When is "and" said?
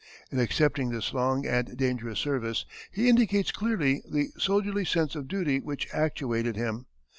1.45-1.77